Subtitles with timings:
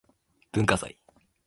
[0.51, 0.97] 文化祭